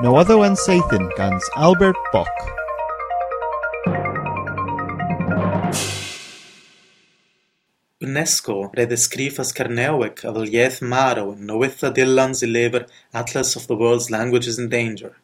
No 0.00 0.14
Other 0.14 0.38
One 0.38 0.54
Sathan 0.54 1.10
gans 1.16 1.44
Albert 1.56 1.96
Bock. 2.12 2.28
UNESCO 8.00 8.72
redescrifas 8.76 9.52
Kernewek 9.52 10.22
a 10.22 10.32
Yeth 10.46 10.80
Maro 10.82 11.32
in 11.32 11.48
Noitha 11.48 11.92
Dillans 11.92 12.44
lever 12.46 12.86
Atlas 13.12 13.56
of 13.56 13.66
the 13.66 13.74
World's 13.74 14.08
Languages 14.08 14.56
in 14.56 14.68
Danger. 14.68 15.16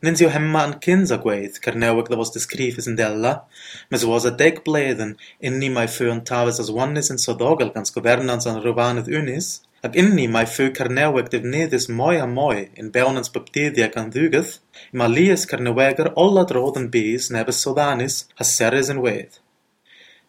Nins 0.00 0.20
jo 0.20 0.28
hemma 0.28 0.62
an 0.68 0.74
kinsa 0.74 1.18
gweith 1.20 1.60
Kernewek 1.60 2.10
da 2.10 2.16
was 2.16 2.30
descrifas 2.30 2.86
in 2.86 2.94
della, 2.94 3.42
mas 3.90 4.06
was 4.06 4.24
a 4.24 4.30
deg 4.30 4.62
bleden 4.64 5.16
inni 5.42 5.68
mai 5.68 5.88
fu 5.88 6.08
an 6.10 6.20
tavis 6.20 6.60
as 6.60 6.70
onnis 6.70 7.10
in 7.10 7.16
sodogal 7.16 7.74
gans 7.74 7.90
governans 7.90 8.46
an 8.46 8.62
rubaneth 8.62 9.08
unis, 9.08 9.62
Ag 9.86 9.94
inni 10.00 10.26
my 10.28 10.42
fú 10.44 10.66
carneuag 10.76 11.28
defnyddys 11.32 11.86
mei 11.98 12.18
a 12.20 12.26
mei 12.28 12.58
yn 12.80 12.90
bewnans 12.94 13.30
in 13.34 13.46
dyddia 13.54 13.86
gan 13.94 14.10
kan 14.14 14.50
i 14.92 14.98
ma 15.00 15.06
lias 15.12 15.46
carnewegar 15.52 16.10
all 16.22 16.36
drodd 16.40 16.52
roden 16.56 16.88
bys 16.96 17.28
nebys 17.36 17.62
soddanis 17.64 18.16
ha 18.36 18.44
seres 18.44 18.90
yn 18.92 19.00
wedd. 19.06 19.38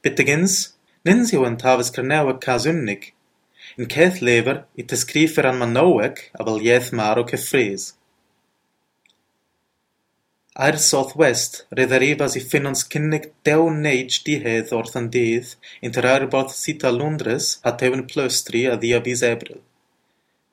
Bittigins, 0.03 0.55
nins 1.03 1.33
yw 1.35 1.43
yn 1.49 1.59
tafys 1.63 1.91
in 3.77 3.91
cas 3.95 4.21
lever 4.21 4.63
it 4.75 4.95
is 4.95 5.03
an 5.51 5.59
manowag 5.59 5.59
Manowek, 5.59 6.17
fel 6.37 6.61
Maro 6.93 7.25
Kefriz. 7.25 7.91
Ar 10.59 10.75
south-west, 10.75 11.65
Redarivas 11.71 12.33
i 12.35 12.41
ffynons 12.43 12.81
cynnig 12.91 13.29
dew-neij 13.47 14.17
dihedd 14.25 14.73
o'r 14.75 14.89
Llandydd, 14.91 15.53
inter 15.79 16.03
airborth 16.13 16.51
sita 16.51 16.91
Londres 16.91 17.53
hatewin 17.63 18.03
pleustriy 18.09 18.65
a 18.67 18.75
ddiabys 18.75 19.23
Ebrill. 19.23 19.61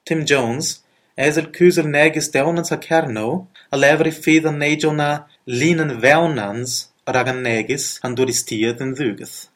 Tim 0.06 0.23
Jones, 0.25 0.84
eisel 1.19 1.51
cúsel 1.56 1.91
negus 1.91 2.30
dewnans 2.30 2.70
a 2.70 2.79
Cernow, 2.79 3.48
a 3.75 3.77
lever 3.77 4.06
i 4.06 4.14
ffydd 4.14 4.47
an 4.47 4.62
neidio 4.62 4.92
na 4.95 5.11
línan 5.50 5.91
fewnans 5.98 6.77
rag 7.17 7.33
an 7.34 7.42
negus 7.42 7.98
an 8.06 8.15
dwristiad 8.15 8.78
yn 8.84 8.94
ddwgath. 8.94 9.48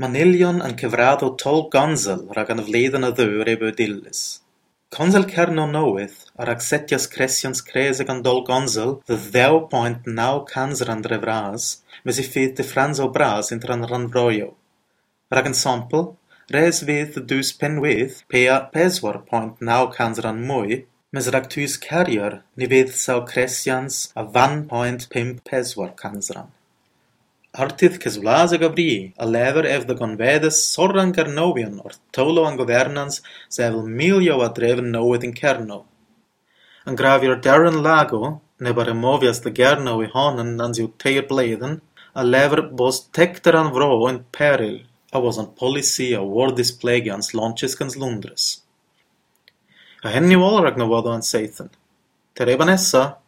Manilion 0.00 0.64
yn 0.64 0.78
cyfradd 0.80 1.26
o 1.26 1.34
tol 1.36 1.66
gonzel 1.68 2.24
rag 2.32 2.48
an 2.56 2.64
fleddan 2.64 3.04
a 3.04 3.12
ddwyr 3.12 3.52
e 3.52 3.58
bydillus. 3.60 4.40
Consul 4.92 5.22
Caernarfonwydd 5.24 6.16
yr 6.44 6.50
acsetias 6.52 7.06
creisions 7.12 7.62
cres 7.68 8.00
ag 8.02 8.10
an 8.12 8.18
dul 8.26 8.42
gonsal 8.48 8.90
dy 9.08 9.46
point 9.70 10.10
naw 10.18 10.42
cansrandir 10.50 11.14
e 11.16 11.18
vras 11.22 11.68
mes 12.04 12.20
y 12.20 12.24
fydd 12.34 12.52
difrans 12.58 13.00
o 13.04 13.06
bras 13.14 13.48
inter 13.56 13.72
an 13.72 13.86
rannfroioù. 13.92 14.50
Rhag 15.32 15.48
an 15.48 15.56
sampl, 15.62 16.04
res 16.56 16.82
fydd 16.90 17.16
dy 17.16 17.24
dys 17.32 17.54
penwydd 17.62 18.20
pea 18.34 18.58
pedwar 18.76 19.22
point 19.32 19.64
naw 19.70 19.88
cansran 19.96 20.44
mwy 20.50 20.82
mes 21.16 21.32
rhag 21.32 21.48
tys 21.54 21.80
Carrier 21.86 22.42
ni 22.60 22.68
fydd 22.74 22.92
sawl 23.04 23.24
cresians 23.32 24.02
a 24.12 24.28
van 24.36 24.66
point 24.74 25.08
pump 25.14 25.40
pedwar 25.48 25.96
cansran. 26.02 26.52
Artith 27.54 27.98
Kesvlase 27.98 28.58
Gabri, 28.58 29.12
a 29.18 29.26
lever 29.26 29.66
ef 29.66 29.86
de 29.86 29.94
gonvedes 29.94 30.56
sorran 30.74 31.12
Kernovian 31.12 31.84
or 31.84 31.90
tolo 32.10 32.46
an 32.48 32.56
governans 32.56 33.20
sevel 33.50 33.82
milio 33.84 34.42
a 34.42 34.48
dreven 34.48 35.22
in 35.22 35.34
Kerno. 35.34 35.84
Darren 36.86 37.82
Lago, 37.82 38.40
nebar 38.58 38.86
removias 38.86 39.42
de 39.42 39.50
Gerno 39.50 40.02
i 40.02 40.08
honen 40.08 40.58
an 40.62 40.72
ziu 40.72 40.94
teir 40.96 41.28
a 42.14 42.24
lever 42.24 42.62
bos 42.62 43.06
tekter 43.08 43.54
an 43.54 43.70
vro 43.70 44.08
in 44.08 44.24
peril, 44.32 44.84
a 45.12 45.20
was 45.20 45.36
an 45.36 45.48
policy 45.48 46.14
a 46.14 46.22
war 46.22 46.52
display 46.52 47.02
ans 47.10 47.34
launches 47.34 47.74
gans 47.74 47.96
Lundres. 47.96 48.62
A 50.02 50.08
henni 50.08 50.36
walrag 50.40 50.78
no 50.78 50.88
vado 50.88 51.12
an 51.12 51.20
ebanessa, 52.48 53.18